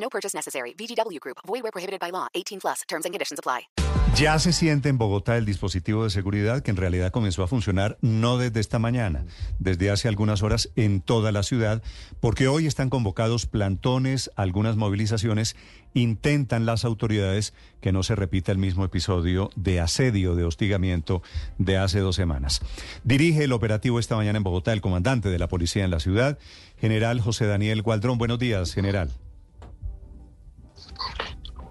No 0.00 0.08
purchase 0.08 0.34
necessary. 0.34 0.74
VGW 0.74 1.20
Group. 1.20 1.38
Void 1.46 1.62
where 1.62 1.72
prohibited 1.72 2.00
by 2.00 2.10
law. 2.10 2.28
18 2.34 2.60
plus. 2.60 2.82
Terms 2.88 3.04
and 3.04 3.12
conditions 3.12 3.38
apply. 3.38 3.68
Ya 4.14 4.36
se 4.40 4.52
siente 4.52 4.88
en 4.88 4.98
Bogotá 4.98 5.36
el 5.36 5.44
dispositivo 5.44 6.02
de 6.02 6.10
seguridad 6.10 6.62
que 6.62 6.72
en 6.72 6.76
realidad 6.76 7.12
comenzó 7.12 7.44
a 7.44 7.46
funcionar 7.46 7.98
no 8.00 8.36
desde 8.36 8.58
esta 8.58 8.80
mañana, 8.80 9.24
desde 9.60 9.90
hace 9.90 10.08
algunas 10.08 10.42
horas 10.42 10.70
en 10.74 11.00
toda 11.00 11.30
la 11.30 11.44
ciudad, 11.44 11.82
porque 12.18 12.48
hoy 12.48 12.66
están 12.66 12.90
convocados 12.90 13.46
plantones, 13.46 14.30
algunas 14.34 14.76
movilizaciones, 14.76 15.54
intentan 15.94 16.66
las 16.66 16.84
autoridades 16.84 17.54
que 17.80 17.92
no 17.92 18.02
se 18.02 18.16
repita 18.16 18.50
el 18.50 18.58
mismo 18.58 18.84
episodio 18.84 19.50
de 19.54 19.78
asedio, 19.78 20.34
de 20.34 20.44
hostigamiento 20.44 21.22
de 21.58 21.76
hace 21.76 22.00
dos 22.00 22.16
semanas. 22.16 22.60
Dirige 23.04 23.44
el 23.44 23.52
operativo 23.52 24.00
esta 24.00 24.16
mañana 24.16 24.38
en 24.38 24.42
Bogotá 24.42 24.72
el 24.72 24.80
comandante 24.80 25.28
de 25.28 25.38
la 25.38 25.48
policía 25.48 25.84
en 25.84 25.92
la 25.92 26.00
ciudad, 26.00 26.38
general 26.80 27.20
José 27.20 27.46
Daniel 27.46 27.82
Gualdrón. 27.82 28.18
Buenos 28.18 28.40
días, 28.40 28.74
general. 28.74 29.12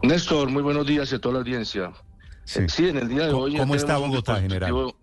Néstor, 0.08 0.50
muy 0.50 0.64
buenos 0.64 0.88
días 0.88 1.12
a 1.12 1.20
toda 1.20 1.34
la 1.34 1.40
audiencia. 1.40 1.92
Sí. 2.46 2.62
Sí, 2.70 2.88
en 2.88 2.98
el 2.98 3.10
día 3.10 3.26
de 3.26 3.32
¿Cómo- 3.34 3.44
hoy... 3.44 3.58
cómo 3.58 3.76
está 3.76 3.98
Bogotá, 3.98 4.40
general? 4.40 4.94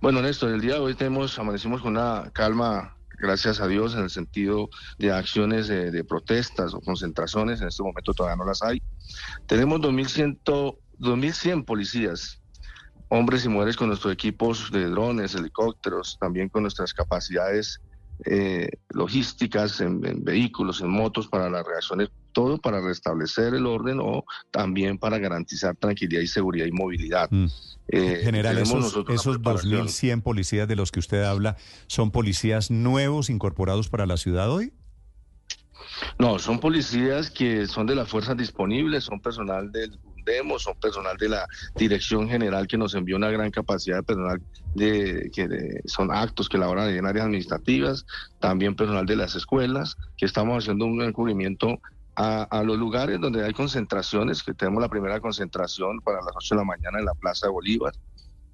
Bueno, 0.00 0.22
Néstor, 0.22 0.50
el 0.52 0.62
día 0.62 0.74
de 0.74 0.80
hoy 0.80 0.94
tenemos, 0.94 1.38
amanecimos 1.38 1.82
con 1.82 1.90
una 1.90 2.30
calma, 2.32 2.96
gracias 3.18 3.60
a 3.60 3.66
Dios, 3.66 3.94
en 3.94 4.04
el 4.04 4.10
sentido 4.10 4.70
de 4.96 5.12
acciones 5.12 5.68
de, 5.68 5.90
de 5.90 6.04
protestas 6.04 6.72
o 6.72 6.80
concentraciones. 6.80 7.60
En 7.60 7.68
este 7.68 7.82
momento 7.82 8.14
todavía 8.14 8.36
no 8.36 8.46
las 8.46 8.62
hay. 8.62 8.82
Tenemos 9.46 9.78
2.100, 9.80 10.40
2.100 10.98 11.64
policías, 11.66 12.40
hombres 13.08 13.44
y 13.44 13.48
mujeres 13.50 13.76
con 13.76 13.88
nuestros 13.88 14.10
equipos 14.14 14.70
de 14.70 14.86
drones, 14.88 15.34
helicópteros, 15.34 16.16
también 16.18 16.48
con 16.48 16.62
nuestras 16.62 16.94
capacidades 16.94 17.82
eh, 18.24 18.68
logísticas 18.90 19.80
en, 19.80 20.04
en 20.04 20.24
vehículos, 20.24 20.80
en 20.80 20.90
motos 20.90 21.28
para 21.28 21.48
las 21.48 21.66
reacciones, 21.66 22.10
todo 22.32 22.58
para 22.58 22.80
restablecer 22.80 23.54
el 23.54 23.66
orden 23.66 23.98
o 24.00 24.24
también 24.50 24.98
para 24.98 25.18
garantizar 25.18 25.76
tranquilidad 25.76 26.20
y 26.20 26.26
seguridad 26.26 26.66
y 26.66 26.72
movilidad. 26.72 27.28
Mm. 27.30 27.46
Eh, 27.88 28.20
General, 28.22 28.58
esos, 28.58 28.96
esos 29.08 29.36
preparación. 29.38 29.86
2.100 29.86 30.22
policías 30.22 30.68
de 30.68 30.76
los 30.76 30.92
que 30.92 31.00
usted 31.00 31.22
habla, 31.22 31.56
¿son 31.86 32.10
policías 32.10 32.70
nuevos 32.70 33.30
incorporados 33.30 33.88
para 33.88 34.04
la 34.06 34.16
ciudad 34.16 34.50
hoy? 34.50 34.72
No, 36.18 36.38
son 36.38 36.60
policías 36.60 37.30
que 37.30 37.66
son 37.66 37.86
de 37.86 37.94
las 37.94 38.08
fuerzas 38.08 38.36
disponibles, 38.36 39.04
son 39.04 39.20
personal 39.20 39.72
del 39.72 39.98
Son 40.58 40.74
personal 40.80 41.16
de 41.16 41.28
la 41.28 41.46
Dirección 41.76 42.28
General 42.28 42.66
que 42.66 42.76
nos 42.78 42.94
envió 42.94 43.16
una 43.16 43.30
gran 43.30 43.50
capacidad 43.50 43.96
de 43.98 44.02
personal 44.02 44.40
de 44.74 45.30
que 45.34 45.48
de- 45.48 45.82
son 45.86 46.12
actos 46.12 46.48
que 46.48 46.56
elaboran 46.56 46.88
en 46.90 47.06
áreas 47.06 47.24
administrativas, 47.26 48.04
también 48.38 48.74
personal 48.76 49.06
de 49.06 49.16
las 49.16 49.34
escuelas, 49.34 49.96
que 50.16 50.26
estamos 50.26 50.62
haciendo 50.64 50.84
un 50.86 51.02
encubrimiento 51.02 51.80
a, 52.14 52.42
a 52.42 52.62
los 52.64 52.76
lugares 52.78 53.20
donde 53.20 53.44
hay 53.44 53.52
concentraciones, 53.52 54.42
que 54.42 54.52
tenemos 54.54 54.82
la 54.82 54.88
primera 54.88 55.20
concentración 55.20 56.00
para 56.00 56.18
las 56.18 56.34
8 56.36 56.54
de 56.54 56.60
la 56.60 56.64
mañana 56.64 56.98
en 56.98 57.04
la 57.04 57.14
Plaza 57.14 57.46
de 57.46 57.52
Bolívar. 57.52 57.92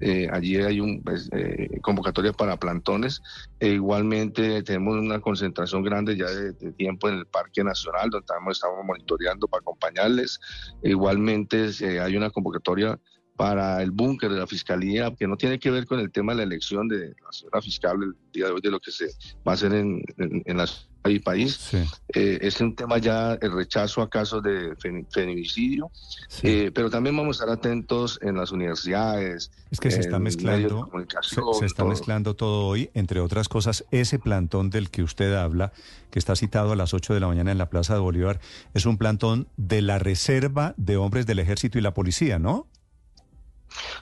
Eh, 0.01 0.29
allí 0.33 0.57
hay 0.57 0.81
un 0.81 1.03
pues, 1.03 1.29
eh, 1.33 1.69
convocatoria 1.81 2.33
para 2.33 2.57
plantones 2.57 3.23
e 3.61 3.69
igualmente 3.69 4.63
tenemos 4.63 4.97
una 4.97 5.21
concentración 5.21 5.83
grande 5.83 6.17
ya 6.17 6.27
de, 6.27 6.53
de 6.53 6.73
tiempo 6.73 7.09
en 7.09 7.19
el 7.19 7.27
Parque 7.27 7.63
Nacional 7.63 8.11
donde 8.11 8.25
estamos, 8.25 8.57
estamos 8.57 8.85
monitoreando 8.85 9.47
para 9.47 9.61
acompañarles. 9.61 10.41
E 10.83 10.91
igualmente 10.91 11.71
eh, 11.81 12.01
hay 12.01 12.17
una 12.17 12.31
convocatoria 12.31 12.99
para 13.37 13.83
el 13.83 13.91
búnker 13.91 14.31
de 14.31 14.39
la 14.39 14.47
fiscalía 14.47 15.13
que 15.19 15.27
no 15.27 15.37
tiene 15.37 15.59
que 15.59 15.71
ver 15.71 15.87
con 15.87 15.99
el 15.99 16.13
tema 16.13 16.33
de 16.33 16.39
la 16.39 16.45
elección 16.45 16.87
de 16.87 17.09
la 17.09 17.33
señora 17.33 17.63
fiscal 17.63 17.97
el 18.03 18.15
día 18.33 18.47
de 18.47 18.53
hoy 18.53 18.61
de 18.61 18.71
lo 18.71 18.81
que 18.81 18.93
se 18.93 19.07
va 19.47 19.53
a 19.53 19.55
hacer 19.55 19.73
en, 19.75 20.03
en, 20.19 20.43
en 20.45 20.57
la 20.57 20.67
y 21.07 21.19
país 21.19 21.55
Sí. 21.71 21.79
eh, 22.15 22.39
es 22.41 22.61
un 22.61 22.75
tema 22.75 22.99
ya 22.99 23.35
el 23.35 23.53
rechazo 23.53 24.01
a 24.01 24.09
casos 24.09 24.43
de 24.43 24.75
femi- 24.77 25.05
feminicidio 25.11 25.91
sí. 26.29 26.47
eh, 26.49 26.71
pero 26.75 26.89
también 26.89 27.15
vamos 27.17 27.41
a 27.41 27.45
estar 27.45 27.57
atentos 27.59 28.19
en 28.23 28.37
las 28.37 28.53
universidades 28.53 29.51
Es 29.71 29.81
que 29.81 29.91
se 29.91 30.01
está 30.01 30.19
mezclando, 30.19 30.91
se, 31.23 31.35
se 31.59 31.67
está 31.67 31.83
todo. 31.83 31.89
mezclando 31.91 32.35
todo 32.37 32.67
hoy, 32.67 32.91
entre 32.95 33.21
otras 33.21 33.49
cosas, 33.49 33.85
ese 33.91 34.19
plantón 34.19 34.71
del 34.71 34.91
que 34.91 35.03
usted 35.03 35.35
habla, 35.35 35.73
que 36.11 36.19
está 36.19 36.37
citado 36.37 36.73
a 36.73 36.77
las 36.77 36.95
8 36.95 37.13
de 37.13 37.21
la 37.21 37.27
mañana 37.27 37.53
en 37.53 37.59
la 37.59 37.69
Plaza 37.69 37.95
de 37.95 38.01
Bolívar, 38.01 38.41
es 38.73 38.87
un 38.87 38.97
plantón 38.99 39.49
de 39.57 39.83
la 39.83 39.99
Reserva 39.99 40.75
de 40.77 40.97
Hombres 40.97 41.27
del 41.27 41.39
Ejército 41.41 41.79
y 41.79 41.83
la 41.83 41.93
Policía, 41.93 42.39
¿no? 42.39 42.67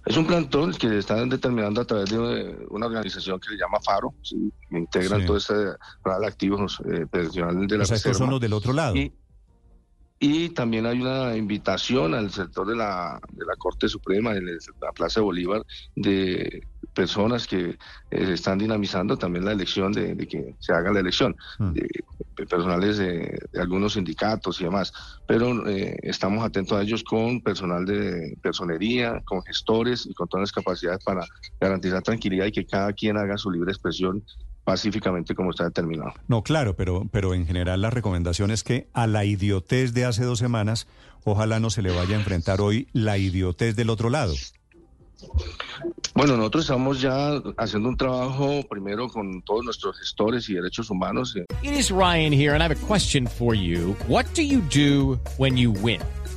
Es 0.04 0.16
un 0.16 0.26
plantón 0.26 0.72
que 0.72 0.98
están 0.98 1.28
determinando 1.28 1.80
a 1.80 1.84
través 1.84 2.10
de 2.10 2.16
eh, 2.16 2.56
una 2.70 2.86
organización 2.86 3.40
que 3.40 3.48
se 3.50 3.56
llama 3.56 3.78
FARO, 3.80 4.14
¿sí? 4.22 4.52
integran 4.70 5.20
Sí. 5.20 5.26
todo 5.26 5.36
este 5.36 5.54
plan 6.02 6.24
activo 6.24 6.66
eh, 6.84 7.06
de 7.12 7.76
la 7.78 7.82
O 7.82 7.86
sea, 7.86 7.96
estos 7.96 8.18
son 8.18 8.30
los 8.30 8.40
del 8.40 8.52
otro 8.52 8.72
lado. 8.72 8.96
Y, 8.96 9.12
y 10.18 10.50
también 10.50 10.86
hay 10.86 11.00
una 11.00 11.36
invitación 11.36 12.14
al 12.14 12.30
sector 12.30 12.66
de 12.66 12.76
la, 12.76 13.20
de 13.32 13.44
la 13.44 13.56
Corte 13.56 13.88
Suprema, 13.88 14.34
de 14.34 14.42
la 14.42 14.92
Plaza 14.94 15.20
de 15.20 15.24
Bolívar, 15.24 15.64
de 15.96 16.66
personas 16.94 17.46
que 17.46 17.70
eh, 17.70 17.76
están 18.10 18.58
dinamizando 18.58 19.16
también 19.16 19.44
la 19.44 19.52
elección, 19.52 19.92
de, 19.92 20.14
de 20.14 20.26
que 20.26 20.54
se 20.58 20.72
haga 20.72 20.92
la 20.92 21.00
elección, 21.00 21.34
Mm. 21.58 21.72
de, 21.72 21.88
de 22.36 22.46
personales 22.46 22.98
de, 22.98 23.38
de 23.52 23.60
algunos 23.60 23.92
sindicatos 23.94 24.60
y 24.60 24.64
demás. 24.64 24.92
Pero 25.26 25.68
eh, 25.68 25.96
estamos 26.02 26.44
atentos 26.44 26.76
a 26.78 26.82
ellos 26.82 27.02
con 27.04 27.40
personal 27.40 27.84
de 27.84 28.36
personería, 28.42 29.20
con 29.24 29.42
gestores 29.42 30.06
y 30.06 30.14
con 30.14 30.28
todas 30.28 30.42
las 30.42 30.52
capacidades 30.52 31.02
para 31.04 31.26
garantizar 31.60 32.02
tranquilidad 32.02 32.46
y 32.46 32.52
que 32.52 32.66
cada 32.66 32.92
quien 32.92 33.16
haga 33.16 33.36
su 33.38 33.50
libre 33.50 33.70
expresión 33.72 34.22
pacíficamente 34.64 35.34
como 35.34 35.50
está 35.50 35.64
determinado. 35.64 36.12
No, 36.28 36.42
claro, 36.42 36.76
pero, 36.76 37.08
pero 37.10 37.34
en 37.34 37.46
general 37.46 37.80
la 37.82 37.90
recomendación 37.90 38.50
es 38.50 38.62
que 38.62 38.88
a 38.92 39.06
la 39.06 39.24
idiotez 39.24 39.92
de 39.92 40.04
hace 40.04 40.24
dos 40.24 40.38
semanas, 40.38 40.86
ojalá 41.24 41.58
no 41.60 41.68
se 41.70 41.82
le 41.82 41.90
vaya 41.90 42.14
a 42.16 42.18
enfrentar 42.18 42.60
hoy 42.60 42.86
la 42.92 43.18
idiotez 43.18 43.74
del 43.76 43.90
otro 43.90 44.08
lado. 44.08 44.34
Bueno, 46.14 46.36
nosotros 46.36 46.64
estamos 46.64 47.00
ya 47.00 47.40
haciendo 47.56 47.88
un 47.88 47.96
trabajo 47.96 48.62
primero 48.68 49.08
con 49.08 49.42
todos 49.42 49.64
nuestros 49.64 49.98
gestores 49.98 50.48
y 50.48 50.54
derechos 50.54 50.90
humanos. 50.90 51.34
It 51.62 51.72
is 51.72 51.90
Ryan 51.90 52.32
here, 52.32 52.52
and 52.54 52.62
I 52.62 52.68
have 52.68 52.72
a 52.72 52.86
question 52.86 53.26
for 53.26 53.54
you. 53.54 53.96
What 54.08 54.26
do 54.34 54.42
you 54.42 54.60
do 54.60 55.18
when 55.38 55.56
you 55.56 55.70
win? 55.70 56.00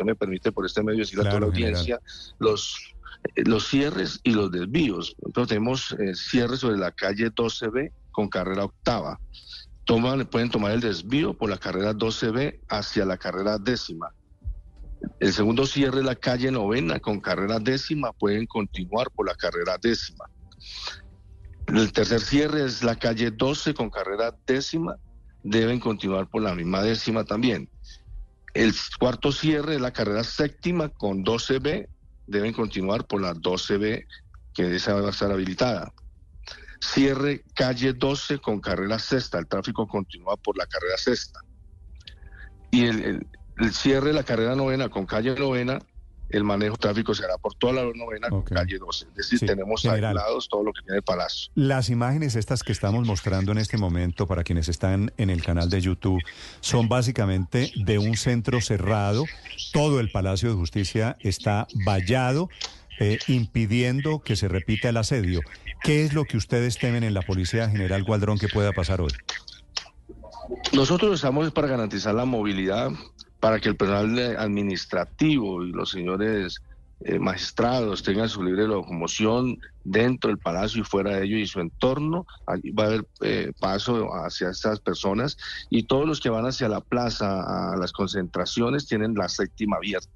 usted 0.00 0.04
me 0.04 0.14
permite 0.14 0.52
por 0.52 0.66
este 0.66 0.82
medio 0.82 1.00
decirle 1.00 1.26
a 1.26 1.30
toda 1.30 1.40
la 1.40 1.52
general. 1.52 1.74
audiencia, 1.74 2.00
los, 2.38 2.94
eh, 3.36 3.44
los 3.44 3.68
cierres 3.68 4.20
y 4.22 4.32
los 4.32 4.50
desvíos. 4.50 5.14
Entonces 5.24 5.48
tenemos 5.48 5.92
eh, 5.92 6.14
cierres 6.14 6.60
sobre 6.60 6.78
la 6.78 6.90
calle 6.90 7.30
12B 7.30 7.92
con 8.10 8.28
carrera 8.28 8.64
octava. 8.64 9.20
Toman, 9.84 10.26
pueden 10.26 10.50
tomar 10.50 10.72
el 10.72 10.80
desvío 10.80 11.34
por 11.34 11.50
la 11.50 11.58
carrera 11.58 11.92
12B 11.92 12.60
hacia 12.68 13.04
la 13.04 13.16
carrera 13.16 13.58
décima. 13.58 14.12
El 15.18 15.32
segundo 15.32 15.66
cierre 15.66 16.00
es 16.00 16.04
la 16.04 16.14
calle 16.14 16.50
novena 16.50 17.00
con 17.00 17.20
carrera 17.20 17.58
décima, 17.58 18.12
pueden 18.12 18.46
continuar 18.46 19.10
por 19.10 19.26
la 19.26 19.34
carrera 19.34 19.78
décima. 19.80 20.26
El 21.66 21.92
tercer 21.92 22.20
cierre 22.20 22.64
es 22.64 22.82
la 22.82 22.96
calle 22.96 23.30
12 23.30 23.72
con 23.74 23.90
carrera 23.90 24.34
décima, 24.46 24.96
deben 25.42 25.80
continuar 25.80 26.28
por 26.28 26.42
la 26.42 26.54
misma 26.54 26.82
décima 26.82 27.24
también. 27.24 27.68
El 28.54 28.74
cuarto 28.98 29.32
cierre 29.32 29.76
es 29.76 29.80
la 29.80 29.92
carrera 29.92 30.24
séptima 30.24 30.88
con 30.88 31.24
12B, 31.24 31.88
deben 32.26 32.52
continuar 32.52 33.06
por 33.06 33.20
la 33.20 33.34
12B, 33.34 34.06
que 34.54 34.76
esa 34.76 34.94
va 34.94 35.08
a 35.08 35.10
estar 35.10 35.30
habilitada. 35.30 35.92
Cierre 36.80 37.44
calle 37.54 37.92
12 37.92 38.38
con 38.38 38.60
carrera 38.60 38.98
sexta, 38.98 39.38
el 39.38 39.46
tráfico 39.46 39.86
continúa 39.86 40.36
por 40.36 40.56
la 40.56 40.66
carrera 40.66 40.96
sexta. 40.96 41.40
Y 42.70 42.86
el, 42.86 43.26
cierre 43.72 44.08
de 44.08 44.14
la 44.14 44.24
carrera 44.24 44.56
novena 44.56 44.88
con 44.88 45.06
calle 45.06 45.34
novena, 45.34 45.78
el 46.30 46.44
manejo 46.44 46.76
tráfico 46.76 47.14
se 47.14 47.24
hará 47.24 47.36
por 47.38 47.54
toda 47.54 47.72
la 47.72 47.82
novena 47.94 48.28
Ok. 48.30 48.48
con 48.48 48.56
calle 48.56 48.78
12. 48.78 49.06
Es 49.10 49.14
decir, 49.14 49.38
Sí, 49.40 49.46
tenemos 49.46 49.82
general. 49.82 50.16
aislados 50.18 50.48
todo 50.48 50.62
lo 50.64 50.72
que 50.72 50.82
tiene 50.82 50.96
el 50.98 51.02
palacio. 51.02 51.50
Las 51.54 51.90
imágenes 51.90 52.36
estas 52.36 52.62
que 52.62 52.72
estamos 52.72 53.06
mostrando 53.06 53.52
en 53.52 53.58
este 53.58 53.76
momento 53.78 54.26
para 54.26 54.44
quienes 54.44 54.68
están 54.68 55.12
en 55.16 55.30
el 55.30 55.42
canal 55.42 55.68
de 55.70 55.80
YouTube 55.80 56.20
son 56.60 56.88
básicamente 56.88 57.72
de 57.76 57.98
un 57.98 58.16
centro 58.16 58.60
cerrado. 58.60 59.24
Todo 59.72 60.00
el 60.00 60.10
Palacio 60.10 60.48
de 60.50 60.54
Justicia 60.56 61.16
está 61.20 61.66
vallado, 61.84 62.48
eh, 62.98 63.18
impidiendo 63.28 64.20
que 64.20 64.36
se 64.36 64.46
repita 64.48 64.88
el 64.88 64.96
asedio. 64.98 65.40
¿Qué 65.82 66.04
es 66.04 66.12
lo 66.12 66.24
que 66.24 66.36
ustedes 66.36 66.78
temen 66.78 67.02
en 67.04 67.14
la 67.14 67.22
Policía 67.22 67.68
General 67.70 68.02
Gualdrón 68.04 68.38
que 68.38 68.48
pueda 68.48 68.72
pasar 68.72 69.00
hoy? 69.00 69.12
Nosotros 70.72 71.14
estamos 71.14 71.50
para 71.52 71.68
garantizar 71.68 72.14
la 72.14 72.24
movilidad, 72.24 72.90
para 73.40 73.58
que 73.58 73.70
el 73.70 73.76
personal 73.76 74.36
administrativo 74.36 75.64
y 75.64 75.72
los 75.72 75.90
señores 75.90 76.60
eh, 77.02 77.18
magistrados 77.18 78.02
tengan 78.02 78.28
su 78.28 78.42
libre 78.42 78.68
locomoción 78.68 79.58
dentro 79.84 80.28
del 80.28 80.38
palacio 80.38 80.82
y 80.82 80.84
fuera 80.84 81.16
de 81.16 81.24
ello 81.24 81.38
y 81.38 81.46
su 81.46 81.60
entorno. 81.60 82.26
Allí 82.46 82.70
va 82.72 82.84
a 82.84 82.86
haber 82.88 83.06
eh, 83.22 83.52
paso 83.58 84.10
hacia 84.12 84.50
estas 84.50 84.80
personas 84.80 85.38
y 85.70 85.84
todos 85.84 86.06
los 86.06 86.20
que 86.20 86.28
van 86.28 86.44
hacia 86.44 86.68
la 86.68 86.82
plaza, 86.82 87.72
a 87.72 87.76
las 87.78 87.92
concentraciones, 87.92 88.86
tienen 88.86 89.14
la 89.14 89.30
séptima 89.30 89.78
abierta. 89.78 90.10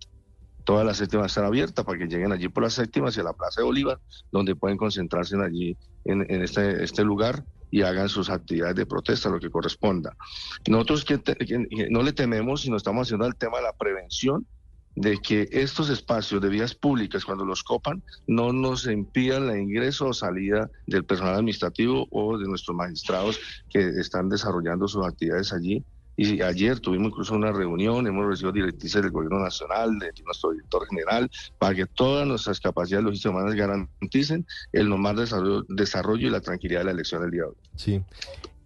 Toda 0.65 0.85
la 0.85 0.93
séptima 0.93 1.21
va 1.21 1.26
a 1.26 1.29
estar 1.29 1.44
abierta 1.44 1.85
para 1.85 1.99
que 1.99 2.06
lleguen 2.06 2.32
allí 2.32 2.49
por 2.49 2.62
la 2.62 2.71
séptima 2.71 3.09
hacia 3.09 3.23
la 3.23 3.35
Plaza 3.35 3.61
de 3.61 3.67
Bolívar, 3.67 3.99
donde 4.32 4.56
pueden 4.56 4.79
concentrarse 4.79 5.35
en 5.35 5.43
allí 5.43 5.76
en, 6.05 6.26
en 6.31 6.43
este, 6.43 6.82
este 6.82 7.05
lugar 7.05 7.44
y 7.75 7.82
hagan 7.82 8.09
sus 8.09 8.31
actividades 8.31 8.76
de 8.76 8.87
protesta, 8.87 9.29
lo 9.29 9.41
que 9.41 9.50
corresponda. 9.50 10.17
Nosotros 10.69 11.05
que, 11.05 11.19
te- 11.19 11.35
que- 11.35 11.88
no 11.91 12.05
le 12.05 12.12
tememos, 12.12 12.61
sino 12.61 12.76
estamos 12.76 13.09
haciendo 13.09 13.26
el 13.26 13.35
tema 13.35 13.56
de 13.56 13.65
la 13.65 13.73
prevención 13.73 14.47
de 14.94 15.19
que 15.19 15.49
estos 15.50 15.91
espacios 15.91 16.41
de 16.41 16.50
vías 16.50 16.76
públicas, 16.76 17.25
cuando 17.25 17.44
los 17.44 17.65
copan, 17.65 18.05
no 18.29 18.53
nos 18.53 18.87
impidan 18.87 19.49
la 19.49 19.59
ingreso 19.59 20.06
o 20.06 20.15
salida 20.15 20.71
del 20.87 21.05
personal 21.05 21.35
administrativo 21.35 22.06
o 22.12 22.38
de 22.38 22.47
nuestros 22.47 22.76
magistrados 22.76 23.41
que 23.69 23.81
están 23.81 24.29
desarrollando 24.29 24.87
sus 24.87 25.05
actividades 25.05 25.53
allí. 25.53 25.85
Y 26.16 26.40
ayer 26.43 26.78
tuvimos 26.81 27.08
incluso 27.08 27.34
una 27.34 27.50
reunión, 27.50 28.06
hemos 28.06 28.26
recibido 28.26 28.52
directrices 28.52 29.02
del 29.02 29.11
Gobierno 29.11 29.40
Nacional, 29.40 29.99
de 29.99 30.12
nuestro 30.25 30.52
director 30.52 30.87
general, 30.87 31.31
para 31.58 31.75
que 31.75 31.87
todas 31.87 32.26
nuestras 32.26 32.61
capacidades 32.61 33.05
logísticas 33.05 33.32
humanas 33.32 33.55
garanticen 33.55 34.46
el 34.72 34.88
normal 34.88 35.16
desarrollo, 35.16 36.28
y 36.28 36.31
la 36.31 36.40
tranquilidad 36.40 36.81
de 36.81 36.84
la 36.84 36.90
elección 36.93 37.22
del 37.22 37.31
día 37.31 37.43
de 37.43 37.49
hoy. 37.49 37.56
Sí. 37.75 38.02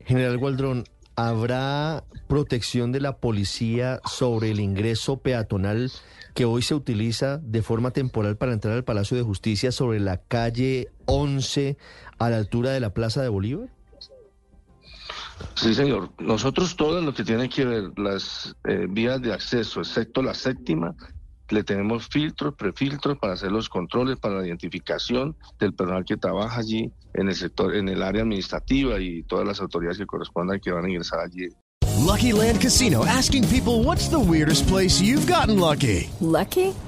General 0.05 0.37
Gualdrón, 0.37 0.85
¿habrá 1.17 2.05
protección 2.29 2.93
de 2.93 3.01
la 3.01 3.17
policía 3.17 4.01
sobre 4.05 4.51
el 4.51 4.61
ingreso 4.61 5.19
peatonal 5.19 5.91
que 6.35 6.45
hoy 6.45 6.63
se 6.63 6.75
utiliza 6.75 7.39
de 7.39 7.63
forma 7.63 7.91
temporal 7.91 8.37
para 8.37 8.53
entrar 8.53 8.75
al 8.75 8.85
Palacio 8.85 9.17
de 9.17 9.23
Justicia 9.23 9.73
sobre 9.73 9.99
la 10.01 10.19
calle 10.19 10.89
11 11.07 11.77
a 12.19 12.31
la 12.31 12.37
altura 12.37 12.71
de 12.71 12.81
la 12.81 12.95
Plaza 12.95 13.23
de 13.23 13.29
Bolívar? 13.29 13.71
Sí, 15.55 15.75
señor. 15.75 16.11
Nosotros 16.19 16.77
todo 16.77 17.01
lo 17.01 17.13
que 17.13 17.25
tiene 17.25 17.49
que 17.49 17.65
ver 17.65 17.93
las 17.97 18.55
eh, 18.65 18.87
vías 18.89 19.21
de 19.21 19.33
acceso, 19.33 19.81
excepto 19.81 20.23
la 20.23 20.35
séptima, 20.35 20.95
le 21.51 21.65
tenemos 21.65 22.09
filtros, 22.09 22.55
prefiltros 22.55 23.19
para 23.19 23.33
hacer 23.33 23.51
los 23.51 23.69
controles, 23.69 24.19
para 24.19 24.41
la 24.41 24.47
identificación 24.47 25.37
del 25.59 25.75
personal 25.75 26.05
que 26.05 26.17
trabaja 26.17 26.61
allí 26.61 26.93
en 27.15 27.29
el 27.29 27.35
sector, 27.35 27.75
en 27.75 27.89
el 27.89 28.03
área 28.03 28.23
administrativa 28.23 29.01
y 29.01 29.23
todas 29.23 29.47
las 29.47 29.61
autoridades 29.61 29.99
que 29.99 30.07
correspondan 30.07 30.61
que 30.61 30.73
van 30.73 30.85
a 30.85 30.89
ingresar 30.89 31.21
allí. 31.21 31.49
Lucky 31.99 32.33
Land 32.33 32.61
Casino 32.61 33.05
asking 33.05 33.45
people 33.49 33.83
what's 33.83 34.09
the 34.09 34.19
weirdest 34.19 34.69
place 34.69 35.01
you've 35.01 35.27
gotten 35.27 35.59
lucky? 35.59 36.09
Lucky? 36.21 36.75